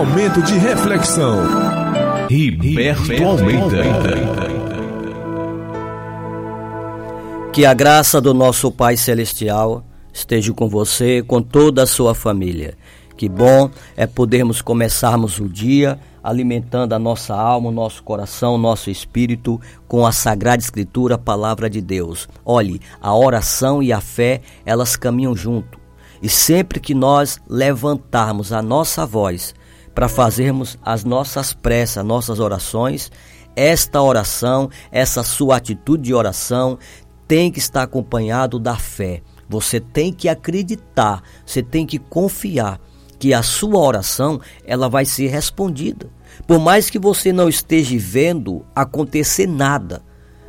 Momento 0.00 0.40
de 0.40 0.56
reflexão. 0.56 1.42
Riberto 2.26 3.22
Almeida. 3.22 3.82
Que 7.52 7.66
a 7.66 7.74
graça 7.74 8.18
do 8.18 8.32
nosso 8.32 8.72
Pai 8.72 8.96
Celestial 8.96 9.84
esteja 10.10 10.54
com 10.54 10.70
você, 10.70 11.22
com 11.22 11.42
toda 11.42 11.82
a 11.82 11.86
sua 11.86 12.14
família. 12.14 12.78
Que 13.14 13.28
bom 13.28 13.70
é 13.94 14.06
podermos 14.06 14.62
começarmos 14.62 15.38
o 15.38 15.46
dia 15.46 16.00
alimentando 16.24 16.94
a 16.94 16.98
nossa 16.98 17.34
alma, 17.34 17.68
o 17.68 17.72
nosso 17.72 18.02
coração, 18.02 18.54
o 18.54 18.58
nosso 18.58 18.88
espírito 18.88 19.60
com 19.86 20.06
a 20.06 20.12
Sagrada 20.12 20.62
Escritura, 20.62 21.16
a 21.16 21.18
palavra 21.18 21.68
de 21.68 21.82
Deus. 21.82 22.26
Olhe, 22.42 22.80
a 23.02 23.14
oração 23.14 23.82
e 23.82 23.92
a 23.92 24.00
fé, 24.00 24.40
elas 24.64 24.96
caminham 24.96 25.36
junto. 25.36 25.78
E 26.22 26.28
sempre 26.30 26.80
que 26.80 26.94
nós 26.94 27.38
levantarmos 27.46 28.50
a 28.50 28.62
nossa 28.62 29.04
voz 29.04 29.54
para 30.00 30.08
fazermos 30.08 30.78
as 30.82 31.04
nossas 31.04 31.52
preces, 31.52 31.98
as 31.98 32.04
nossas 32.06 32.40
orações, 32.40 33.12
esta 33.54 34.00
oração, 34.00 34.70
essa 34.90 35.22
sua 35.22 35.58
atitude 35.58 36.04
de 36.04 36.14
oração 36.14 36.78
tem 37.28 37.52
que 37.52 37.58
estar 37.58 37.82
acompanhado 37.82 38.58
da 38.58 38.76
fé. 38.76 39.20
Você 39.46 39.78
tem 39.78 40.10
que 40.10 40.26
acreditar, 40.26 41.22
você 41.44 41.62
tem 41.62 41.84
que 41.84 41.98
confiar 41.98 42.80
que 43.18 43.34
a 43.34 43.42
sua 43.42 43.78
oração 43.78 44.40
ela 44.64 44.88
vai 44.88 45.04
ser 45.04 45.26
respondida. 45.26 46.08
Por 46.46 46.58
mais 46.58 46.88
que 46.88 46.98
você 46.98 47.30
não 47.30 47.46
esteja 47.46 47.98
vendo 47.98 48.64
acontecer 48.74 49.46
nada, 49.46 50.02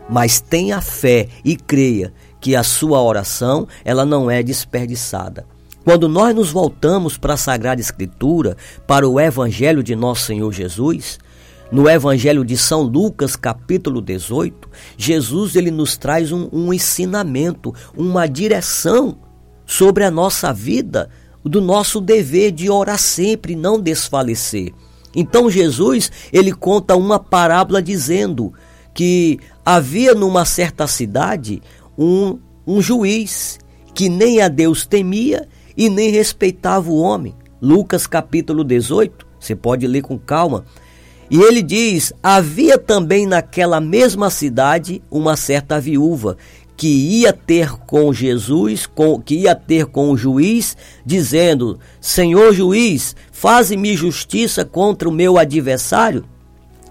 mas 0.10 0.40
tenha 0.40 0.80
fé 0.80 1.28
e 1.44 1.58
creia 1.58 2.14
que 2.40 2.56
a 2.56 2.64
sua 2.64 3.02
oração 3.02 3.68
ela 3.84 4.06
não 4.06 4.32
é 4.32 4.42
desperdiçada. 4.42 5.46
Quando 5.84 6.08
nós 6.08 6.36
nos 6.36 6.52
voltamos 6.52 7.18
para 7.18 7.34
a 7.34 7.38
Sagrada 7.38 7.82
Escritura, 7.82 8.56
para 8.86 9.08
o 9.08 9.20
Evangelho 9.20 9.82
de 9.82 9.96
nosso 9.96 10.28
Senhor 10.28 10.52
Jesus, 10.54 11.18
no 11.72 11.90
Evangelho 11.90 12.46
de 12.46 12.56
São 12.56 12.84
Lucas, 12.84 13.36
capítulo 13.36 14.00
18, 14.00 14.70
Jesus 14.96 15.56
ele 15.56 15.72
nos 15.72 15.98
traz 15.98 16.32
um, 16.32 16.48
um 16.54 16.72
ensinamento, 16.72 17.74
uma 17.98 18.28
direção 18.28 19.18
sobre 19.66 20.04
a 20.04 20.12
nossa 20.12 20.54
vida, 20.54 21.10
do 21.44 21.60
nosso 21.60 22.00
dever 22.00 22.52
de 22.52 22.70
orar 22.70 23.00
sempre, 23.00 23.56
não 23.56 23.82
desfalecer. 23.82 24.72
Então 25.16 25.50
Jesus, 25.50 26.12
ele 26.32 26.52
conta 26.52 26.96
uma 26.96 27.18
parábola 27.18 27.82
dizendo 27.82 28.54
que 28.94 29.40
havia 29.66 30.14
numa 30.14 30.46
certa 30.46 30.86
cidade 30.86 31.60
um, 31.98 32.38
um 32.68 32.80
juiz 32.80 33.60
que 33.96 34.10
nem 34.10 34.42
a 34.42 34.48
Deus 34.48 34.86
temia 34.86 35.48
e 35.76 35.90
nem 35.90 36.12
respeitava 36.12 36.90
o 36.90 37.00
homem. 37.00 37.36
Lucas 37.62 38.08
capítulo 38.08 38.64
18, 38.64 39.28
você 39.40 39.56
pode 39.56 39.86
ler 39.88 40.02
com 40.02 40.18
calma. 40.18 40.66
E 41.30 41.40
ele 41.40 41.62
diz: 41.62 42.12
havia 42.22 42.78
também 42.78 43.26
naquela 43.26 43.80
mesma 43.80 44.30
cidade 44.30 45.02
uma 45.10 45.38
certa 45.38 45.80
viúva 45.80 46.38
que 46.82 46.88
ia 46.88 47.32
ter 47.32 47.72
com 47.72 48.12
Jesus, 48.12 48.88
com, 48.88 49.22
que 49.22 49.36
ia 49.36 49.54
ter 49.54 49.86
com 49.86 50.10
o 50.10 50.18
juiz, 50.18 50.76
dizendo: 51.06 51.80
Senhor 52.02 52.54
juiz, 52.54 53.16
faze-me 53.32 53.96
justiça 53.96 54.66
contra 54.66 55.08
o 55.08 55.12
meu 55.12 55.38
adversário. 55.38 56.26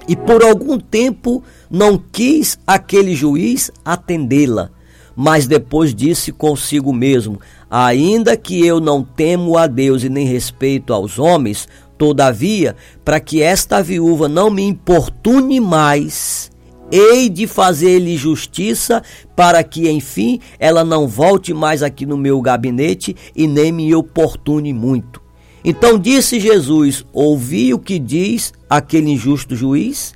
E 0.07 0.17
por 0.17 0.43
algum 0.43 0.79
tempo 0.79 1.43
não 1.69 1.99
quis 1.99 2.59
aquele 2.67 3.15
juiz 3.15 3.71
atendê-la, 3.85 4.71
mas 5.15 5.47
depois 5.47 5.95
disse 5.95 6.33
consigo 6.33 6.93
mesmo: 6.93 7.41
Ainda 7.71 8.37
que 8.37 8.67
eu 8.67 8.81
não 8.81 9.05
temo 9.05 9.57
a 9.57 9.69
Deus 9.69 10.03
e 10.03 10.09
nem 10.09 10.27
respeito 10.27 10.93
aos 10.93 11.19
homens, 11.19 11.69
todavia, 11.97 12.75
para 13.05 13.21
que 13.21 13.41
esta 13.41 13.81
viúva 13.81 14.29
não 14.29 14.51
me 14.51 14.63
importune 14.63 15.61
mais, 15.61 16.51
hei 16.91 17.29
de 17.29 17.47
fazer-lhe 17.47 18.17
justiça 18.17 19.03
para 19.37 19.63
que, 19.63 19.89
enfim, 19.89 20.41
ela 20.59 20.83
não 20.83 21.07
volte 21.07 21.55
mais 21.55 21.83
aqui 21.83 22.05
no 22.05 22.17
meu 22.17 22.41
gabinete 22.41 23.15
e 23.37 23.47
nem 23.47 23.71
me 23.71 23.95
oportune 23.95 24.73
muito. 24.73 25.23
Então 25.65 25.99
disse 25.99 26.41
Jesus: 26.41 27.05
Ouvi 27.13 27.73
o 27.73 27.79
que 27.79 27.99
diz 27.99 28.53
aquele 28.69 29.11
injusto 29.11 29.55
juiz? 29.55 30.15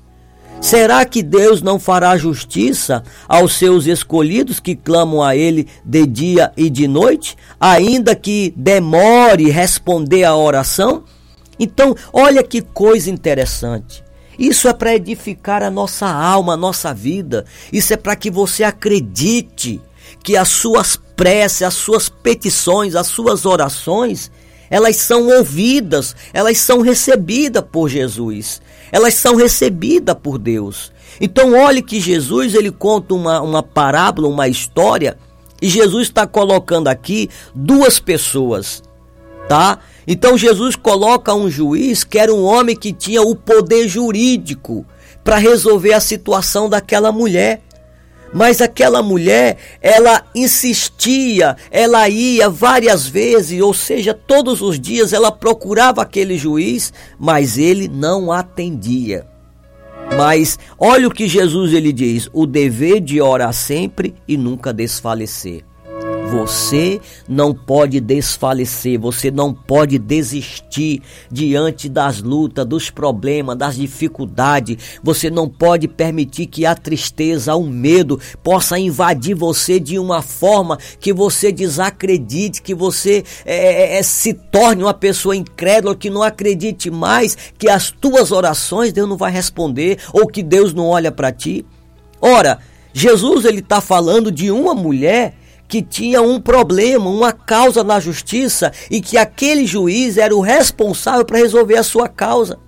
Será 0.65 1.05
que 1.05 1.23
Deus 1.23 1.61
não 1.61 1.79
fará 1.79 2.17
justiça 2.17 3.03
aos 3.29 3.53
seus 3.53 3.85
escolhidos 3.87 4.61
que 4.61 4.75
clamam 4.75 5.23
a 5.23 5.37
Ele 5.37 5.69
de 5.85 6.07
dia 6.07 6.53
e 6.57 6.71
de 6.71 6.89
noite, 6.89 7.37
ainda 7.61 8.17
que 8.17 8.51
demore 8.57 9.51
responder 9.51 10.25
à 10.25 10.35
oração? 10.35 11.05
Então, 11.61 11.95
olha 12.11 12.43
que 12.43 12.63
coisa 12.63 13.11
interessante. 13.11 14.03
Isso 14.39 14.67
é 14.67 14.73
para 14.73 14.95
edificar 14.95 15.63
a 15.63 15.71
nossa 15.71 16.07
alma, 16.07 16.55
a 16.55 16.57
nossa 16.57 16.95
vida. 16.95 17.45
Isso 17.71 17.93
é 17.93 17.99
para 17.99 18.17
que 18.17 18.31
você 18.31 18.65
acredite 18.65 19.83
que 20.23 20.35
as 20.35 20.49
suas 20.49 20.97
preces, 20.97 21.61
as 21.61 21.75
suas 21.75 22.09
petições, 22.09 22.97
as 22.97 23.09
suas 23.09 23.45
orações, 23.45 24.31
elas 24.71 24.97
são 24.97 25.29
ouvidas, 25.29 26.17
elas 26.33 26.57
são 26.57 26.81
recebidas 26.81 27.63
por 27.71 27.91
Jesus, 27.91 28.63
elas 28.91 29.15
são 29.15 29.37
recebidas 29.37 30.17
por 30.23 30.39
Deus. 30.39 30.93
Então, 31.21 31.55
olhe 31.55 31.83
que 31.83 32.01
Jesus 32.01 32.55
ele 32.55 32.71
conta 32.71 33.15
uma, 33.15 33.41
uma 33.41 33.63
parábola, 33.63 34.29
uma 34.29 34.49
história, 34.49 35.17
e 35.61 35.69
Jesus 35.69 36.09
está 36.09 36.27
colocando 36.27 36.89
aqui 36.89 37.31
duas 37.55 37.99
pessoas, 37.99 38.83
tá? 39.49 39.79
Então 40.07 40.37
Jesus 40.37 40.77
coloca 40.77 41.35
um 41.35 41.51
juiz 41.51 42.05
que 42.05 42.19
era 42.19 42.33
um 42.33 42.45
homem 42.45 42.77
que 42.77 42.93
tinha 42.93 43.23
o 43.23 43.35
poder 43.35 43.89
jurídico 43.89 44.85
para 45.23 45.37
resolver 45.37 45.95
a 45.95 46.01
situação 46.01 46.69
daquela 46.69 47.11
mulher. 47.11 47.63
Mas 48.35 48.61
aquela 48.61 49.01
mulher, 49.01 49.57
ela 49.81 50.27
insistia, 50.35 51.57
ela 51.71 52.09
ia 52.09 52.51
várias 52.51 53.07
vezes, 53.07 53.61
ou 53.63 53.73
seja, 53.73 54.13
todos 54.13 54.61
os 54.61 54.79
dias 54.81 55.13
ela 55.13 55.31
procurava 55.31 56.03
aquele 56.03 56.37
juiz, 56.37 56.93
mas 57.17 57.57
ele 57.57 57.87
não 57.87 58.33
atendia. 58.33 59.25
Mas 60.17 60.59
olha 60.77 61.07
o 61.07 61.15
que 61.15 61.29
Jesus 61.29 61.73
ele 61.73 61.93
diz: 61.93 62.29
o 62.33 62.45
dever 62.45 63.01
de 63.01 63.21
orar 63.21 63.53
sempre 63.53 64.15
e 64.27 64.37
nunca 64.37 64.73
desfalecer. 64.73 65.65
Você 66.31 67.01
não 67.29 67.55
pode 67.55 68.01
desfalecer, 68.01 68.99
você 68.99 69.31
não 69.31 69.53
pode 69.53 69.99
desistir 69.99 71.03
diante 71.31 71.89
das 71.89 72.21
lutas, 72.21 72.67
dos 72.67 72.91
problemas, 72.91 73.57
das 73.57 73.77
dificuldades. 73.77 74.99
Você 75.03 75.31
não 75.31 75.49
pode 75.49 75.87
permitir 75.87 76.47
que 76.47 76.67
a 76.67 76.75
tristeza, 76.75 77.55
o 77.55 77.65
medo 77.65 78.19
possa 78.43 78.79
invadir 78.79 79.35
você 79.35 79.79
de 79.79 79.99
uma 79.99 80.23
forma 80.23 80.79
que 80.99 81.13
você 81.13 81.53
desacredite, 81.53 82.63
que 82.63 82.75
você 82.75 83.23
é, 83.45 83.99
é, 83.99 84.03
se 84.03 84.33
torne 84.35 84.83
uma 84.83 84.95
pessoa 84.95 85.37
incrédula, 85.37 85.95
que 85.95 86.11
não 86.11 86.23
acredite 86.23 86.91
mais 86.91 87.37
que 87.59 87.69
as 87.69 87.91
tuas 87.91 88.33
orações 88.33 88.93
Deus 88.93 89.09
não 89.09 89.17
vai 89.17 89.31
responder 89.31 89.99
ou 90.13 90.27
que 90.27 90.43
Deus 90.43 90.73
não 90.73 90.87
olha 90.87 91.13
para 91.13 91.31
ti. 91.31 91.65
Ora, 92.21 92.59
Jesus 92.93 93.45
ele 93.45 93.59
está 93.59 93.81
falando 93.81 94.33
de 94.33 94.51
uma 94.51 94.75
mulher 94.75 95.35
que 95.75 95.83
tinha 95.83 96.23
um 96.23 96.41
problema, 96.41 97.11
uma 97.11 97.33
causa 97.33 97.83
na 97.83 97.99
justiça 97.99 98.71
e 98.89 99.01
que 99.01 99.19
aquele 99.19 99.67
juiz 99.67 100.17
era 100.17 100.33
o 100.33 100.41
responsável 100.41 101.25
para 101.25 101.39
resolver 101.39 101.77
a 101.77 101.83
sua 101.83 102.09
causa. 102.09 102.61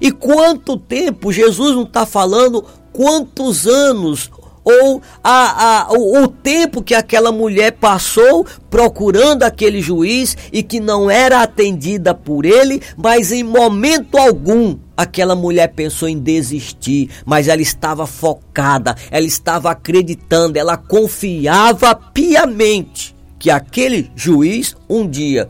E 0.00 0.10
quanto 0.10 0.78
tempo 0.78 1.30
Jesus 1.30 1.74
não 1.74 1.82
está 1.82 2.06
falando 2.06 2.64
quantos 2.90 3.66
anos 3.66 4.30
ou 4.68 5.00
a, 5.24 5.86
a, 5.86 5.92
o, 5.92 6.24
o 6.24 6.28
tempo 6.28 6.82
que 6.82 6.94
aquela 6.94 7.32
mulher 7.32 7.72
passou 7.72 8.46
procurando 8.68 9.44
aquele 9.44 9.80
juiz 9.80 10.36
e 10.52 10.62
que 10.62 10.78
não 10.78 11.10
era 11.10 11.42
atendida 11.42 12.14
por 12.14 12.44
ele, 12.44 12.82
mas 12.96 13.32
em 13.32 13.42
momento 13.42 14.18
algum 14.18 14.76
aquela 14.94 15.34
mulher 15.34 15.68
pensou 15.68 16.08
em 16.08 16.18
desistir, 16.18 17.08
mas 17.24 17.48
ela 17.48 17.62
estava 17.62 18.06
focada, 18.06 18.94
ela 19.10 19.26
estava 19.26 19.70
acreditando, 19.70 20.58
ela 20.58 20.76
confiava 20.76 21.94
piamente 21.94 23.16
que 23.38 23.48
aquele 23.48 24.10
juiz 24.16 24.76
um 24.88 25.08
dia 25.08 25.48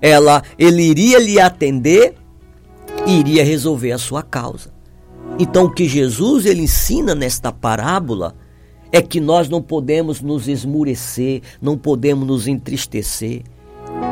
ela 0.00 0.42
ele 0.58 0.82
iria 0.82 1.18
lhe 1.18 1.38
atender 1.38 2.14
e 3.06 3.20
iria 3.20 3.44
resolver 3.44 3.92
a 3.92 3.98
sua 3.98 4.22
causa. 4.22 4.72
Então 5.38 5.64
o 5.64 5.70
que 5.70 5.88
Jesus 5.88 6.46
ele 6.46 6.62
ensina 6.62 7.14
nesta 7.14 7.52
parábola 7.52 8.34
é 8.90 9.02
que 9.02 9.20
nós 9.20 9.48
não 9.48 9.60
podemos 9.60 10.20
nos 10.20 10.48
esmurecer, 10.48 11.42
não 11.60 11.76
podemos 11.76 12.26
nos 12.26 12.46
entristecer. 12.48 13.42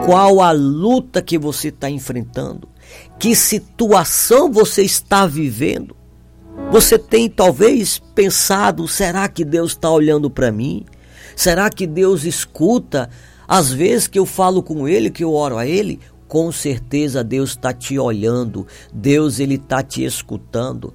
Qual 0.05 0.41
a 0.41 0.53
luta 0.53 1.23
que 1.23 1.39
você 1.39 1.69
está 1.69 1.91
enfrentando? 1.91 2.69
Que 3.19 3.35
situação 3.35 4.51
você 4.51 4.83
está 4.83 5.27
vivendo? 5.27 5.97
Você 6.71 6.99
tem 6.99 7.29
talvez 7.29 8.01
pensado: 8.15 8.87
será 8.87 9.29
que 9.29 9.45
Deus 9.45 9.73
está 9.73 9.91
olhando 9.91 10.31
para 10.31 10.53
mim? 10.53 10.85
Será 11.35 11.69
que 11.69 11.87
Deus 11.87 12.25
escuta 12.25 13.11
as 13.47 13.73
vezes 13.73 14.07
que 14.07 14.19
eu 14.19 14.27
falo 14.27 14.63
com 14.63 14.89
Ele, 14.89 15.11
que 15.11 15.23
eu 15.25 15.33
oro 15.33 15.59
a 15.59 15.67
Ele? 15.67 16.01
com 16.29 16.51
certeza 16.51 17.23
Deus 17.23 17.51
está 17.51 17.73
te 17.73 17.99
olhando, 17.99 18.67
Deus 18.93 19.39
ele 19.39 19.55
está 19.55 19.83
te 19.83 20.05
escutando. 20.05 20.93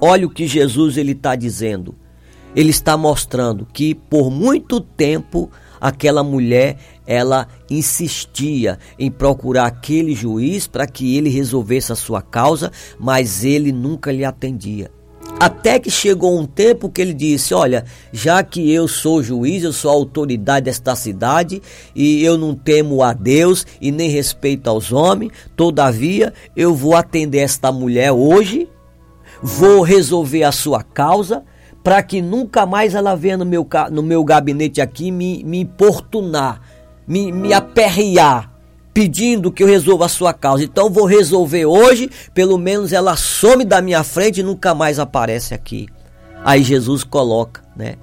Olha 0.00 0.26
o 0.26 0.30
que 0.30 0.46
Jesus 0.46 0.96
ele 0.96 1.12
está 1.12 1.34
dizendo. 1.34 1.94
Ele 2.54 2.70
está 2.70 2.96
mostrando 2.96 3.66
que 3.72 3.94
por 3.94 4.30
muito 4.30 4.80
tempo 4.80 5.50
aquela 5.80 6.22
mulher 6.22 6.78
ela 7.06 7.48
insistia 7.68 8.78
em 8.98 9.10
procurar 9.10 9.66
aquele 9.66 10.14
juiz 10.14 10.66
para 10.66 10.86
que 10.86 11.16
ele 11.16 11.28
resolvesse 11.28 11.92
a 11.92 11.96
sua 11.96 12.22
causa, 12.22 12.70
mas 12.98 13.44
ele 13.44 13.72
nunca 13.72 14.10
lhe 14.10 14.24
atendia. 14.24 14.90
Até 15.40 15.80
que 15.80 15.90
chegou 15.90 16.38
um 16.38 16.46
tempo 16.46 16.88
que 16.88 17.02
ele 17.02 17.12
disse: 17.12 17.52
Olha, 17.52 17.84
já 18.12 18.42
que 18.42 18.72
eu 18.72 18.86
sou 18.86 19.22
juiz, 19.22 19.64
eu 19.64 19.72
sou 19.72 19.90
autoridade 19.90 20.66
desta 20.66 20.94
cidade 20.94 21.60
e 21.94 22.24
eu 22.24 22.38
não 22.38 22.54
temo 22.54 23.02
a 23.02 23.12
Deus 23.12 23.66
e 23.80 23.90
nem 23.90 24.08
respeito 24.08 24.68
aos 24.68 24.92
homens, 24.92 25.32
todavia 25.56 26.32
eu 26.56 26.74
vou 26.74 26.94
atender 26.94 27.38
esta 27.38 27.72
mulher 27.72 28.12
hoje, 28.12 28.68
vou 29.42 29.82
resolver 29.82 30.44
a 30.44 30.52
sua 30.52 30.82
causa 30.82 31.42
para 31.84 32.02
que 32.02 32.22
nunca 32.22 32.64
mais 32.64 32.94
ela 32.94 33.14
venha 33.14 33.36
no 33.36 33.44
meu, 33.44 33.68
no 33.92 34.02
meu 34.02 34.24
gabinete 34.24 34.80
aqui 34.80 35.10
me, 35.10 35.44
me 35.44 35.60
importunar, 35.60 36.62
me, 37.06 37.30
me 37.30 37.52
aperrear, 37.52 38.50
pedindo 38.94 39.52
que 39.52 39.62
eu 39.62 39.66
resolva 39.66 40.06
a 40.06 40.08
sua 40.08 40.32
causa. 40.32 40.64
Então 40.64 40.88
vou 40.88 41.04
resolver 41.04 41.66
hoje, 41.66 42.10
pelo 42.32 42.56
menos 42.56 42.90
ela 42.90 43.14
some 43.16 43.66
da 43.66 43.82
minha 43.82 44.02
frente 44.02 44.40
e 44.40 44.42
nunca 44.42 44.74
mais 44.74 44.98
aparece 44.98 45.52
aqui. 45.52 45.86
Aí 46.42 46.62
Jesus 46.62 47.04
coloca, 47.04 47.62
né? 47.76 47.96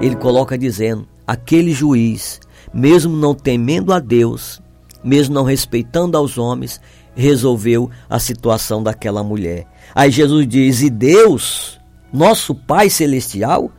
Ele 0.00 0.14
coloca 0.14 0.56
dizendo: 0.56 1.08
aquele 1.26 1.72
juiz, 1.72 2.38
mesmo 2.72 3.16
não 3.16 3.34
temendo 3.34 3.92
a 3.92 3.98
Deus, 3.98 4.62
mesmo 5.02 5.34
não 5.34 5.42
respeitando 5.42 6.16
aos 6.16 6.38
homens, 6.38 6.80
resolveu 7.16 7.90
a 8.08 8.20
situação 8.20 8.80
daquela 8.80 9.24
mulher. 9.24 9.66
Aí 9.92 10.08
Jesus 10.08 10.46
diz: 10.46 10.82
e 10.82 10.90
Deus 10.90 11.77
nosso 12.12 12.54
Pai 12.54 12.90
Celestial, 12.90 13.70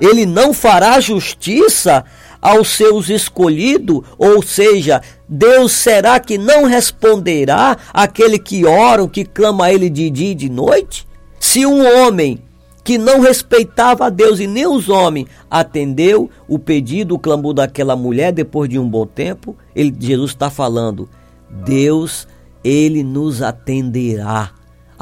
ele 0.00 0.26
não 0.26 0.52
fará 0.52 0.98
justiça 1.00 2.04
aos 2.40 2.70
seus 2.70 3.08
escolhidos, 3.08 4.02
ou 4.18 4.42
seja, 4.42 5.00
Deus 5.28 5.70
será 5.70 6.18
que 6.18 6.36
não 6.36 6.64
responderá 6.64 7.76
aquele 7.94 8.36
que 8.36 8.64
ora, 8.64 9.06
que 9.06 9.24
clama 9.24 9.66
a 9.66 9.72
ele 9.72 9.88
de 9.88 10.10
dia 10.10 10.32
e 10.32 10.34
de 10.34 10.48
noite? 10.48 11.06
Se 11.38 11.64
um 11.64 11.86
homem 11.86 12.42
que 12.82 12.98
não 12.98 13.20
respeitava 13.20 14.06
a 14.06 14.10
Deus 14.10 14.40
e 14.40 14.48
nem 14.48 14.66
os 14.66 14.88
homens 14.88 15.28
atendeu 15.48 16.28
o 16.48 16.58
pedido, 16.58 17.14
o 17.14 17.18
clamor 17.18 17.54
daquela 17.54 17.94
mulher 17.94 18.32
depois 18.32 18.68
de 18.68 18.78
um 18.78 18.88
bom 18.88 19.06
tempo, 19.06 19.56
ele, 19.74 19.94
Jesus 19.96 20.32
está 20.32 20.50
falando, 20.50 21.08
Deus, 21.48 22.26
ele 22.64 23.04
nos 23.04 23.40
atenderá 23.40 24.50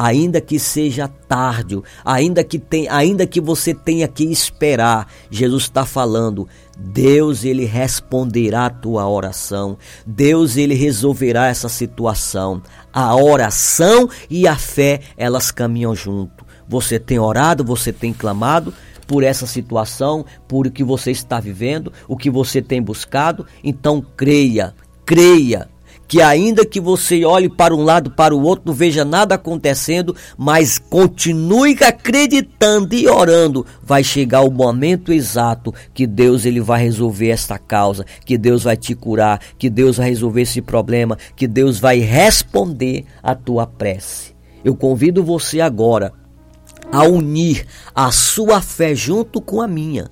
ainda 0.00 0.40
que 0.40 0.58
seja 0.58 1.06
tarde, 1.06 1.78
ainda 2.02 2.42
que, 2.42 2.58
tem, 2.58 2.88
ainda 2.88 3.26
que 3.26 3.38
você 3.38 3.74
tenha 3.74 4.08
que 4.08 4.24
esperar, 4.24 5.06
Jesus 5.30 5.64
está 5.64 5.84
falando, 5.84 6.48
Deus 6.78 7.44
ele 7.44 7.66
responderá 7.66 8.64
a 8.64 8.70
tua 8.70 9.06
oração, 9.06 9.76
Deus 10.06 10.56
ele 10.56 10.74
resolverá 10.74 11.48
essa 11.48 11.68
situação. 11.68 12.62
A 12.90 13.14
oração 13.14 14.08
e 14.30 14.48
a 14.48 14.56
fé, 14.56 15.00
elas 15.18 15.50
caminham 15.50 15.94
junto. 15.94 16.46
Você 16.66 16.98
tem 16.98 17.18
orado, 17.18 17.62
você 17.62 17.92
tem 17.92 18.14
clamado, 18.14 18.72
por 19.06 19.22
essa 19.22 19.46
situação, 19.46 20.24
por 20.48 20.66
o 20.66 20.70
que 20.70 20.82
você 20.82 21.10
está 21.10 21.40
vivendo, 21.40 21.92
o 22.08 22.16
que 22.16 22.30
você 22.30 22.62
tem 22.62 22.80
buscado. 22.80 23.44
Então 23.62 24.00
creia, 24.16 24.72
creia, 25.04 25.68
que 26.10 26.20
ainda 26.20 26.66
que 26.66 26.80
você 26.80 27.24
olhe 27.24 27.48
para 27.48 27.72
um 27.72 27.84
lado, 27.84 28.10
para 28.10 28.34
o 28.34 28.42
outro, 28.42 28.64
não 28.66 28.74
veja 28.74 29.04
nada 29.04 29.36
acontecendo, 29.36 30.12
mas 30.36 30.76
continue 30.76 31.78
acreditando 31.84 32.96
e 32.96 33.06
orando, 33.06 33.64
vai 33.80 34.02
chegar 34.02 34.40
o 34.40 34.50
momento 34.50 35.12
exato 35.12 35.72
que 35.94 36.08
Deus 36.08 36.44
ele 36.44 36.60
vai 36.60 36.82
resolver 36.82 37.28
esta 37.28 37.60
causa, 37.60 38.04
que 38.24 38.36
Deus 38.36 38.64
vai 38.64 38.76
te 38.76 38.92
curar, 38.92 39.40
que 39.56 39.70
Deus 39.70 39.98
vai 39.98 40.08
resolver 40.08 40.42
esse 40.42 40.60
problema, 40.60 41.16
que 41.36 41.46
Deus 41.46 41.78
vai 41.78 42.00
responder 42.00 43.04
a 43.22 43.36
tua 43.36 43.64
prece. 43.64 44.34
Eu 44.64 44.74
convido 44.74 45.22
você 45.22 45.60
agora 45.60 46.12
a 46.90 47.04
unir 47.04 47.64
a 47.94 48.10
sua 48.10 48.60
fé 48.60 48.96
junto 48.96 49.40
com 49.40 49.62
a 49.62 49.68
minha. 49.68 50.08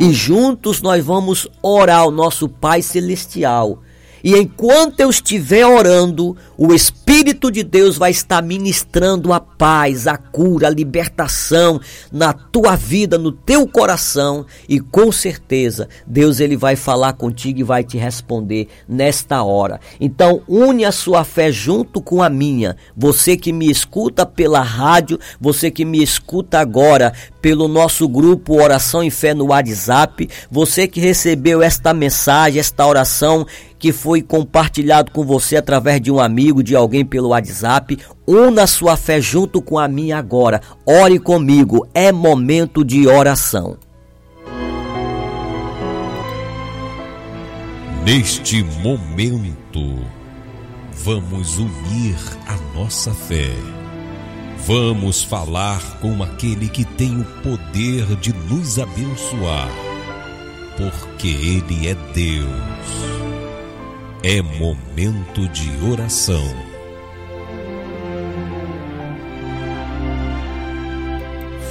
E 0.00 0.12
juntos 0.12 0.82
nós 0.82 1.04
vamos 1.04 1.46
orar 1.62 2.00
ao 2.00 2.10
nosso 2.10 2.48
Pai 2.48 2.82
Celestial 2.82 3.78
e 4.24 4.38
enquanto 4.38 5.00
eu 5.00 5.10
estiver 5.10 5.66
orando, 5.66 6.34
o 6.56 6.72
Espírito 6.72 7.50
de 7.50 7.62
Deus 7.62 7.98
vai 7.98 8.10
estar 8.10 8.42
ministrando 8.42 9.34
a 9.34 9.38
paz, 9.38 10.06
a 10.06 10.16
cura, 10.16 10.68
a 10.68 10.70
libertação 10.70 11.78
na 12.10 12.32
tua 12.32 12.74
vida, 12.74 13.18
no 13.18 13.30
teu 13.30 13.68
coração, 13.68 14.46
e 14.66 14.80
com 14.80 15.12
certeza 15.12 15.90
Deus 16.06 16.40
ele 16.40 16.56
vai 16.56 16.74
falar 16.74 17.12
contigo 17.12 17.60
e 17.60 17.62
vai 17.62 17.84
te 17.84 17.98
responder 17.98 18.68
nesta 18.88 19.42
hora. 19.42 19.78
Então, 20.00 20.40
une 20.48 20.86
a 20.86 20.92
sua 20.92 21.22
fé 21.22 21.52
junto 21.52 22.00
com 22.00 22.22
a 22.22 22.30
minha. 22.30 22.76
Você 22.96 23.36
que 23.36 23.52
me 23.52 23.70
escuta 23.70 24.24
pela 24.24 24.62
rádio, 24.62 25.18
você 25.38 25.70
que 25.70 25.84
me 25.84 26.02
escuta 26.02 26.58
agora 26.58 27.12
pelo 27.42 27.68
nosso 27.68 28.08
grupo 28.08 28.62
Oração 28.62 29.02
em 29.02 29.10
Fé 29.10 29.34
no 29.34 29.48
WhatsApp, 29.48 30.30
você 30.50 30.88
que 30.88 30.98
recebeu 30.98 31.62
esta 31.62 31.92
mensagem, 31.92 32.58
esta 32.58 32.86
oração 32.86 33.46
que 33.84 33.92
foi 33.92 34.22
compartilhado 34.22 35.10
com 35.10 35.22
você 35.26 35.56
através 35.56 36.00
de 36.00 36.10
um 36.10 36.18
amigo, 36.18 36.62
de 36.62 36.74
alguém 36.74 37.04
pelo 37.04 37.28
WhatsApp, 37.28 37.98
una 38.26 38.66
sua 38.66 38.96
fé 38.96 39.20
junto 39.20 39.60
com 39.60 39.78
a 39.78 39.86
minha 39.86 40.16
agora. 40.16 40.62
Ore 40.86 41.18
comigo, 41.18 41.86
é 41.92 42.10
momento 42.10 42.82
de 42.82 43.06
oração. 43.06 43.76
Neste 48.06 48.64
momento, 48.82 49.98
vamos 51.04 51.58
unir 51.58 52.16
a 52.46 52.78
nossa 52.78 53.12
fé 53.12 53.54
Vamos 54.66 55.22
falar 55.22 55.82
com 56.00 56.22
aquele 56.22 56.70
que 56.70 56.86
tem 56.86 57.20
o 57.20 57.24
poder 57.42 58.16
de 58.16 58.32
nos 58.32 58.78
abençoar, 58.78 59.68
porque 60.78 61.28
Ele 61.28 61.86
é 61.86 61.94
Deus. 62.14 63.33
É 64.26 64.40
momento 64.40 65.46
de 65.50 65.70
oração. 65.86 66.42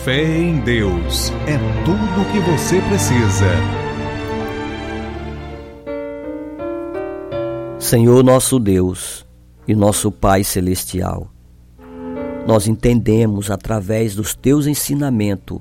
Fé 0.03 0.23
em 0.23 0.59
Deus 0.59 1.31
é 1.47 1.57
tudo 1.83 2.21
o 2.21 2.31
que 2.31 2.39
você 2.51 2.79
precisa. 2.81 3.47
Senhor 7.79 8.23
nosso 8.23 8.59
Deus 8.59 9.25
e 9.67 9.73
nosso 9.73 10.11
Pai 10.11 10.43
Celestial, 10.43 11.31
nós 12.45 12.67
entendemos 12.67 13.49
através 13.49 14.13
dos 14.13 14.35
teus 14.35 14.67
ensinamentos, 14.67 15.59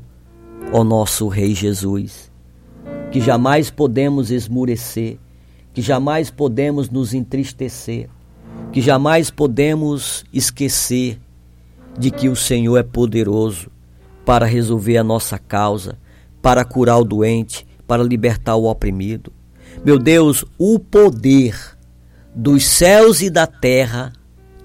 ó 0.70 0.84
nosso 0.84 1.26
Rei 1.28 1.54
Jesus, 1.54 2.30
que 3.10 3.18
jamais 3.18 3.70
podemos 3.70 4.30
esmurecer, 4.30 5.18
que 5.72 5.80
jamais 5.80 6.30
podemos 6.30 6.90
nos 6.90 7.14
entristecer, 7.14 8.08
que 8.72 8.80
jamais 8.80 9.30
podemos 9.30 10.24
esquecer 10.32 11.18
de 11.98 12.10
que 12.10 12.28
o 12.28 12.36
Senhor 12.36 12.76
é 12.78 12.82
poderoso 12.82 13.70
para 14.24 14.46
resolver 14.46 14.96
a 14.96 15.04
nossa 15.04 15.38
causa, 15.38 15.98
para 16.40 16.64
curar 16.64 16.98
o 16.98 17.04
doente, 17.04 17.66
para 17.86 18.02
libertar 18.02 18.56
o 18.56 18.64
oprimido. 18.64 19.32
Meu 19.84 19.98
Deus, 19.98 20.44
o 20.58 20.78
poder 20.78 21.56
dos 22.34 22.64
céus 22.64 23.20
e 23.20 23.28
da 23.28 23.46
terra, 23.46 24.12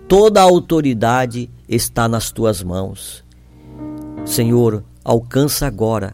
toda 0.08 0.40
a 0.40 0.44
autoridade 0.44 1.50
está 1.68 2.08
nas 2.08 2.32
tuas 2.32 2.64
mãos. 2.64 3.24
Senhor, 4.26 4.84
alcança 5.04 5.68
agora 5.68 6.14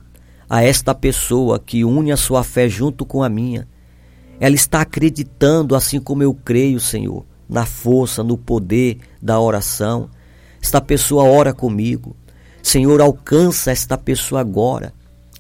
a 0.50 0.64
esta 0.64 0.94
pessoa 0.94 1.60
que 1.60 1.84
une 1.84 2.12
a 2.12 2.18
sua 2.18 2.44
fé 2.44 2.70
junto 2.70 3.06
com 3.06 3.24
a 3.24 3.30
minha. 3.30 3.68
Ela 4.40 4.56
está 4.56 4.82
acreditando, 4.82 5.76
assim 5.76 6.00
como 6.00 6.24
eu 6.24 6.34
creio, 6.34 6.80
Senhor, 6.80 7.26
na 7.48 7.66
força, 7.66 8.24
no 8.24 8.38
poder 8.38 8.98
da 9.22 9.40
oração. 9.40 10.10
Esta 10.62 10.82
pessoa 10.82 11.24
ora 11.24 11.54
comigo. 11.54 12.16
Senhor, 12.62 13.02
alcança 13.02 13.72
esta 13.72 13.98
pessoa 13.98 14.42
agora. 14.42 14.94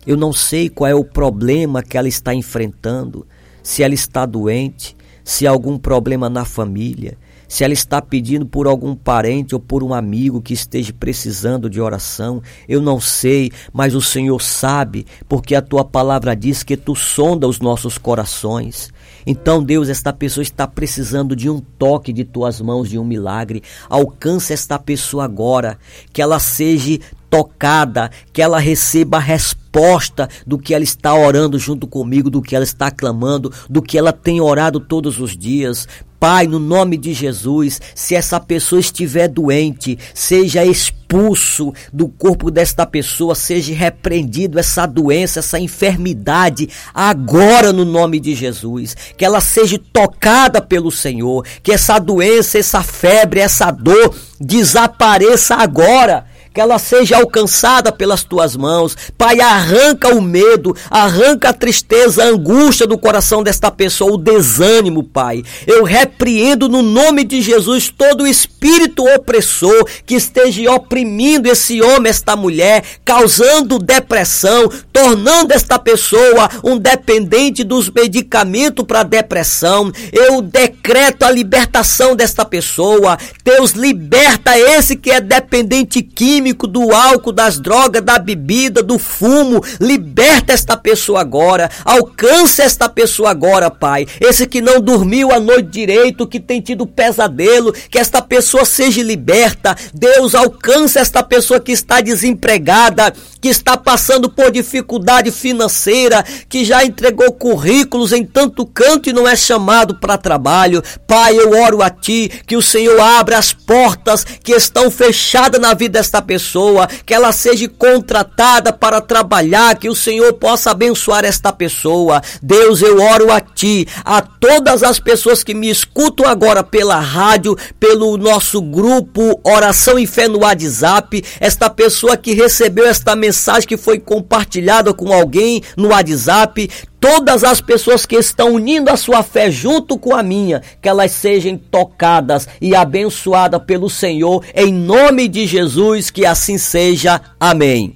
Eu 0.05 0.17
não 0.17 0.33
sei 0.33 0.69
qual 0.69 0.89
é 0.89 0.95
o 0.95 1.05
problema 1.05 1.81
que 1.81 1.97
ela 1.97 2.09
está 2.09 2.33
enfrentando, 2.33 3.25
se 3.63 3.81
ela 3.81 3.93
está 3.93 4.25
doente, 4.25 4.97
se 5.23 5.47
há 5.47 5.49
algum 5.49 5.77
problema 5.77 6.29
na 6.29 6.43
família, 6.43 7.17
se 7.53 7.63
ela 7.63 7.71
está 7.71 8.01
pedindo 8.01 8.47
por 8.47 8.65
algum 8.65 8.95
parente 8.95 9.53
ou 9.53 9.61
por 9.61 9.83
um 9.83 9.93
amigo 9.93 10.41
que 10.41 10.55
esteja 10.55 10.91
precisando 10.91 11.69
de 11.69 11.79
oração, 11.79 12.41
eu 12.67 12.81
não 12.81 12.99
sei, 12.99 13.51
mas 13.71 13.93
o 13.93 14.01
Senhor 14.01 14.41
sabe, 14.41 15.05
porque 15.29 15.53
a 15.53 15.61
tua 15.61 15.85
palavra 15.85 16.35
diz 16.35 16.63
que 16.63 16.75
tu 16.75 16.95
sonda 16.95 17.47
os 17.47 17.59
nossos 17.59 17.95
corações. 17.95 18.91
Então, 19.23 19.63
Deus, 19.63 19.87
esta 19.87 20.11
pessoa 20.11 20.41
está 20.41 20.65
precisando 20.65 21.35
de 21.35 21.47
um 21.47 21.59
toque 21.59 22.11
de 22.11 22.23
tuas 22.23 22.59
mãos, 22.59 22.89
de 22.89 22.97
um 22.97 23.05
milagre. 23.05 23.61
Alcance 23.87 24.51
esta 24.51 24.79
pessoa 24.79 25.23
agora, 25.23 25.77
que 26.11 26.23
ela 26.23 26.39
seja 26.39 26.99
tocada, 27.29 28.09
que 28.31 28.41
ela 28.41 28.59
receba 28.59 29.17
a 29.17 29.19
resposta 29.19 30.27
do 30.45 30.57
que 30.57 30.73
ela 30.73 30.83
está 30.83 31.13
orando 31.13 31.57
junto 31.57 31.87
comigo, 31.87 32.29
do 32.29 32.41
que 32.41 32.55
ela 32.55 32.65
está 32.65 32.91
clamando, 32.91 33.51
do 33.69 33.81
que 33.81 33.97
ela 33.97 34.11
tem 34.11 34.41
orado 34.41 34.79
todos 34.79 35.19
os 35.19 35.37
dias. 35.37 35.87
Pai, 36.23 36.47
no 36.47 36.57
nome 36.57 36.95
de 36.95 37.13
Jesus, 37.13 37.81
se 37.93 38.15
essa 38.15 38.39
pessoa 38.39 38.79
estiver 38.79 39.27
doente, 39.27 39.99
seja 40.13 40.63
expulso 40.63 41.73
do 41.91 42.07
corpo 42.07 42.49
desta 42.49 42.85
pessoa, 42.85 43.35
seja 43.35 43.75
repreendido 43.75 44.57
essa 44.57 44.85
doença, 44.85 45.39
essa 45.39 45.59
enfermidade, 45.59 46.69
agora 46.93 47.73
no 47.73 47.83
nome 47.83 48.21
de 48.21 48.33
Jesus. 48.35 48.95
Que 49.17 49.25
ela 49.25 49.41
seja 49.41 49.77
tocada 49.91 50.61
pelo 50.61 50.93
Senhor, 50.93 51.45
que 51.61 51.73
essa 51.73 51.99
doença, 51.99 52.57
essa 52.57 52.81
febre, 52.81 53.41
essa 53.41 53.69
dor 53.69 54.15
desapareça 54.39 55.55
agora 55.55 56.25
que 56.53 56.61
ela 56.61 56.77
seja 56.77 57.17
alcançada 57.17 57.91
pelas 57.91 58.23
tuas 58.23 58.55
mãos. 58.55 58.95
Pai, 59.17 59.39
arranca 59.39 60.09
o 60.09 60.21
medo, 60.21 60.75
arranca 60.89 61.49
a 61.49 61.53
tristeza, 61.53 62.23
a 62.23 62.27
angústia 62.27 62.85
do 62.85 62.97
coração 62.97 63.41
desta 63.41 63.71
pessoa, 63.71 64.13
o 64.13 64.17
desânimo, 64.17 65.03
Pai. 65.03 65.43
Eu 65.65 65.83
repreendo 65.83 66.69
no 66.69 66.83
nome 66.83 67.23
de 67.23 67.41
Jesus 67.41 67.89
todo 67.89 68.23
o 68.23 68.27
espírito 68.27 69.03
opressor 69.03 69.87
que 70.05 70.15
esteja 70.15 70.71
oprimindo 70.71 71.49
esse 71.49 71.81
homem, 71.81 72.09
esta 72.09 72.35
mulher, 72.35 72.83
causando 73.03 73.79
depressão, 73.79 74.69
tornando 74.91 75.53
esta 75.53 75.79
pessoa 75.79 76.49
um 76.63 76.77
dependente 76.77 77.63
dos 77.63 77.89
medicamentos 77.89 78.85
para 78.85 79.01
depressão. 79.01 79.91
Eu 80.11 80.41
decreto 80.41 81.23
a 81.23 81.31
libertação 81.31 82.15
desta 82.15 82.45
pessoa. 82.45 83.17
Deus 83.43 83.71
liberta 83.71 84.57
esse 84.57 84.95
que 84.95 85.09
é 85.09 85.19
dependente 85.19 86.01
químico 86.01 86.42
químico, 86.43 86.67
do 86.67 86.93
álcool, 86.93 87.31
das 87.31 87.57
drogas, 87.57 88.01
da 88.01 88.19
bebida, 88.19 88.83
do 88.83 88.99
fumo. 88.99 89.63
Liberta 89.79 90.51
esta 90.51 90.75
pessoa 90.75 91.21
agora. 91.21 91.69
Alcance 91.85 92.61
esta 92.61 92.89
pessoa 92.89 93.31
agora, 93.31 93.71
Pai. 93.71 94.05
Esse 94.19 94.45
que 94.45 94.59
não 94.59 94.81
dormiu 94.81 95.31
a 95.31 95.39
noite 95.39 95.69
direito, 95.69 96.27
que 96.27 96.39
tem 96.39 96.59
tido 96.59 96.85
pesadelo, 96.85 97.71
que 97.71 97.97
esta 97.97 98.21
pessoa 98.21 98.65
seja 98.65 99.01
liberta. 99.01 99.75
Deus 99.93 100.35
alcance 100.35 100.99
esta 100.99 101.23
pessoa 101.23 101.59
que 101.61 101.71
está 101.71 102.01
desempregada, 102.01 103.13
que 103.39 103.47
está 103.47 103.77
passando 103.77 104.29
por 104.29 104.51
dificuldade 104.51 105.31
financeira, 105.31 106.23
que 106.49 106.65
já 106.65 106.83
entregou 106.83 107.31
currículos 107.31 108.11
em 108.11 108.25
tanto 108.25 108.65
canto 108.65 109.09
e 109.09 109.13
não 109.13 109.27
é 109.27 109.35
chamado 109.35 109.95
para 109.95 110.17
trabalho. 110.17 110.83
Pai, 111.07 111.37
eu 111.37 111.51
oro 111.51 111.81
a 111.81 111.89
ti 111.89 112.29
que 112.45 112.57
o 112.57 112.61
Senhor 112.61 112.99
abra 112.99 113.37
as 113.37 113.53
portas 113.53 114.25
que 114.43 114.51
estão 114.51 114.91
fechadas 114.91 115.61
na 115.61 115.73
vida 115.73 115.93
desta 115.93 116.21
pessoa 116.21 116.32
pessoa, 116.33 116.87
que 117.05 117.13
ela 117.13 117.31
seja 117.31 117.69
contratada 117.69 118.73
para 118.73 118.99
trabalhar, 118.99 119.77
que 119.77 119.87
o 119.87 119.95
Senhor 119.95 120.33
possa 120.33 120.71
abençoar 120.71 121.23
esta 121.23 121.53
pessoa. 121.53 122.23
Deus, 122.41 122.81
eu 122.81 122.99
oro 122.99 123.31
a 123.31 123.39
ti, 123.39 123.87
a 124.03 124.19
todas 124.19 124.81
as 124.81 124.99
pessoas 124.99 125.43
que 125.43 125.53
me 125.53 125.69
escutam 125.69 126.25
agora 126.27 126.63
pela 126.63 126.99
rádio, 126.99 127.55
pelo 127.79 128.17
nosso 128.17 128.59
grupo 128.59 129.39
Oração 129.43 129.99
e 129.99 130.07
Fé 130.07 130.27
no 130.27 130.39
WhatsApp, 130.39 131.23
esta 131.39 131.69
pessoa 131.69 132.17
que 132.17 132.33
recebeu 132.33 132.87
esta 132.87 133.15
mensagem 133.15 133.67
que 133.67 133.77
foi 133.77 133.99
compartilhada 133.99 134.91
com 134.91 135.13
alguém 135.13 135.61
no 135.77 135.89
WhatsApp, 135.89 136.67
todas 137.03 137.43
as 137.43 137.59
pessoas 137.59 138.05
que 138.05 138.15
estão 138.15 138.53
unindo 138.53 138.89
a 138.89 138.95
sua 138.95 139.21
fé 139.23 139.51
junto 139.51 139.99
com 139.99 140.15
a 140.15 140.23
minha, 140.23 140.61
que 140.81 140.87
elas 140.87 141.11
sejam 141.11 141.57
tocadas 141.57 142.47
e 142.61 142.73
abençoadas 142.73 143.61
pelo 143.63 143.89
Senhor, 143.89 144.41
em 144.55 144.71
nome 144.71 145.27
de 145.27 145.45
Jesus, 145.45 146.09
que 146.09 146.25
assim 146.25 146.57
seja. 146.57 147.19
Amém. 147.37 147.93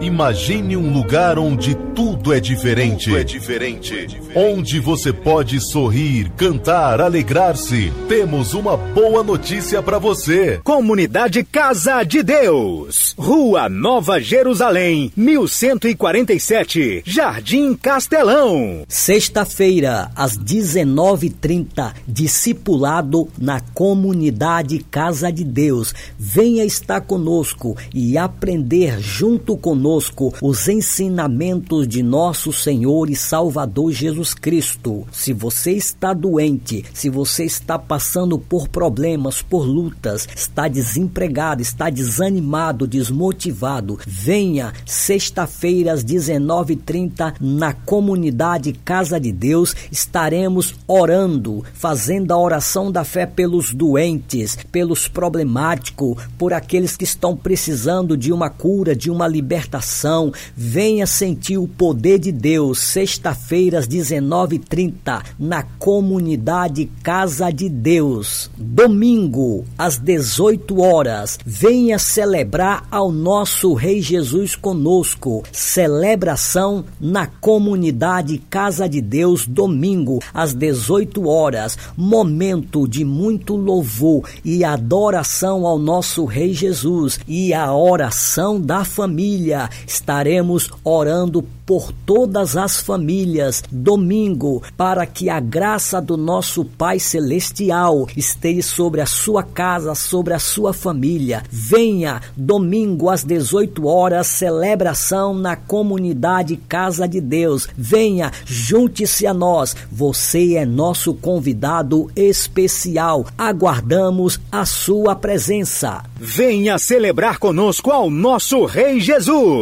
Imagine 0.00 0.76
um 0.76 0.92
lugar 0.92 1.38
onde 1.38 1.74
tudo 1.94 2.32
é 2.32 2.40
diferente. 2.40 3.06
Tudo 3.06 3.18
é 3.18 3.24
diferente. 3.24 4.08
Onde 4.34 4.80
você 4.80 5.12
pode 5.12 5.60
sorrir, 5.60 6.30
cantar, 6.36 7.00
alegrar-se. 7.00 7.92
Temos 8.08 8.54
uma 8.54 8.76
boa 8.76 9.22
notícia 9.22 9.80
para 9.82 9.98
você. 9.98 10.60
Comunidade 10.64 11.44
Casa 11.44 12.02
de 12.02 12.22
Deus. 12.22 13.14
Rua 13.16 13.68
Nova 13.68 14.20
Jerusalém, 14.20 15.12
1147, 15.16 17.02
Jardim 17.06 17.74
Castelão. 17.74 18.84
Sexta-feira, 18.88 20.10
às 20.16 20.36
19h30, 20.36 21.94
discipulado 22.06 23.28
na 23.38 23.60
Comunidade 23.60 24.80
Casa 24.90 25.30
de 25.30 25.44
Deus. 25.44 25.94
Venha 26.18 26.64
estar 26.64 27.00
conosco 27.00 27.76
e 27.94 28.18
aprender 28.18 29.00
junto 29.00 29.56
conosco 29.56 29.83
conosco 29.84 30.32
os 30.40 30.66
ensinamentos 30.66 31.86
de 31.86 32.02
nosso 32.02 32.50
Senhor 32.54 33.10
e 33.10 33.14
Salvador 33.14 33.92
Jesus 33.92 34.32
Cristo. 34.32 35.06
Se 35.12 35.34
você 35.34 35.72
está 35.72 36.14
doente, 36.14 36.82
se 36.94 37.10
você 37.10 37.44
está 37.44 37.78
passando 37.78 38.38
por 38.38 38.66
problemas, 38.68 39.42
por 39.42 39.66
lutas, 39.66 40.26
está 40.34 40.68
desempregado, 40.68 41.60
está 41.60 41.90
desanimado, 41.90 42.86
desmotivado, 42.86 43.98
venha 44.06 44.72
sexta-feira 44.86 45.92
às 45.92 46.02
19h30 46.02 47.34
na 47.38 47.74
comunidade 47.74 48.72
Casa 48.72 49.20
de 49.20 49.32
Deus. 49.32 49.76
Estaremos 49.92 50.74
orando, 50.88 51.62
fazendo 51.74 52.32
a 52.32 52.38
oração 52.38 52.90
da 52.90 53.04
fé 53.04 53.26
pelos 53.26 53.74
doentes, 53.74 54.56
pelos 54.72 55.08
problemáticos, 55.08 56.16
por 56.38 56.54
aqueles 56.54 56.96
que 56.96 57.04
estão 57.04 57.36
precisando 57.36 58.16
de 58.16 58.32
uma 58.32 58.48
cura, 58.48 58.96
de 58.96 59.10
uma 59.10 59.28
libertação 59.28 59.73
libertação. 59.74 60.32
Venha 60.56 61.06
sentir 61.06 61.58
o 61.58 61.66
poder 61.66 62.18
de 62.18 62.30
Deus, 62.30 62.78
sexta-feira 62.78 63.78
às 63.78 63.88
19h30, 63.88 65.22
na 65.38 65.62
comunidade 65.62 66.90
Casa 67.02 67.50
de 67.50 67.68
Deus. 67.68 68.50
Domingo, 68.56 69.64
às 69.76 69.96
18 69.96 70.80
horas, 70.80 71.38
venha 71.44 71.98
celebrar 71.98 72.86
ao 72.90 73.10
nosso 73.10 73.74
Rei 73.74 74.00
Jesus 74.00 74.54
conosco. 74.54 75.42
Celebração 75.50 76.84
na 77.00 77.26
comunidade 77.26 78.38
Casa 78.50 78.88
de 78.88 79.00
Deus, 79.00 79.46
domingo, 79.46 80.20
às 80.32 80.54
18 80.54 81.26
horas. 81.26 81.76
Momento 81.96 82.86
de 82.86 83.04
muito 83.04 83.56
louvor 83.56 84.28
e 84.44 84.64
adoração 84.64 85.66
ao 85.66 85.78
nosso 85.78 86.24
Rei 86.24 86.52
Jesus 86.52 87.18
e 87.26 87.52
a 87.52 87.74
oração 87.74 88.60
da 88.60 88.84
família 88.84 89.63
estaremos 89.86 90.70
orando 90.82 91.44
por 91.66 91.92
todas 91.92 92.56
as 92.56 92.78
famílias 92.80 93.62
domingo 93.70 94.62
para 94.76 95.06
que 95.06 95.30
a 95.30 95.40
graça 95.40 96.00
do 96.00 96.16
nosso 96.16 96.64
Pai 96.64 96.98
Celestial 96.98 98.06
esteja 98.16 98.62
sobre 98.62 99.00
a 99.00 99.06
sua 99.06 99.42
casa, 99.42 99.94
sobre 99.94 100.34
a 100.34 100.38
sua 100.38 100.72
família. 100.72 101.42
Venha 101.50 102.20
domingo 102.36 103.08
às 103.08 103.24
18 103.24 103.86
horas, 103.86 104.26
celebração 104.26 105.34
na 105.34 105.56
comunidade 105.56 106.56
Casa 106.56 107.08
de 107.08 107.20
Deus. 107.20 107.68
Venha, 107.76 108.30
junte-se 108.44 109.26
a 109.26 109.34
nós. 109.34 109.74
Você 109.90 110.54
é 110.54 110.66
nosso 110.66 111.14
convidado 111.14 112.10
especial. 112.14 113.26
Aguardamos 113.36 114.38
a 114.52 114.64
sua 114.66 115.14
presença. 115.16 116.04
Venha 116.16 116.78
celebrar 116.78 117.38
conosco 117.38 117.90
ao 117.90 118.10
nosso 118.10 118.64
Rei 118.64 119.00
Jesus. 119.00 119.53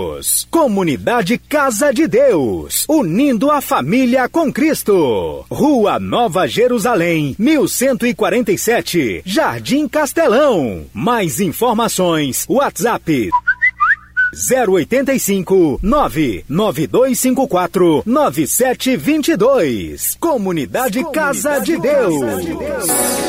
Comunidade 0.50 1.38
Casa 1.38 1.92
de 1.92 2.06
Deus, 2.06 2.84
unindo 2.88 3.50
a 3.50 3.60
família 3.60 4.28
com 4.28 4.52
Cristo. 4.52 5.44
Rua 5.50 5.98
Nova 5.98 6.46
Jerusalém, 6.46 7.34
1147, 7.38 9.22
Jardim 9.24 9.88
Castelão. 9.88 10.84
Mais 10.92 11.40
informações, 11.40 12.44
WhatsApp 12.48 13.30
085 14.32 15.80
99254 15.82 18.02
9722. 18.06 20.16
Comunidade, 20.18 21.02
Comunidade 21.02 21.12
Casa 21.12 21.58
de 21.60 21.76
Deus. 21.78 22.20
Casa 22.20 22.42
de 22.42 22.54
Deus. 22.54 23.21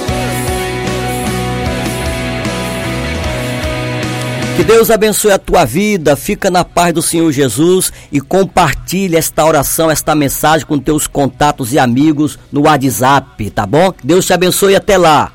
Que 4.63 4.67
Deus 4.67 4.89
abençoe 4.89 5.33
a 5.33 5.37
tua 5.37 5.65
vida, 5.65 6.15
fica 6.15 6.49
na 6.49 6.63
paz 6.63 6.93
do 6.93 7.01
Senhor 7.01 7.29
Jesus 7.33 7.91
e 8.09 8.21
compartilhe 8.21 9.17
esta 9.17 9.43
oração, 9.43 9.91
esta 9.91 10.15
mensagem 10.15 10.65
com 10.65 10.79
teus 10.79 11.05
contatos 11.05 11.73
e 11.73 11.79
amigos 11.79 12.39
no 12.49 12.61
WhatsApp, 12.61 13.49
tá 13.49 13.65
bom? 13.65 13.93
Deus 14.01 14.25
te 14.25 14.31
abençoe 14.31 14.73
até 14.73 14.97
lá. 14.97 15.33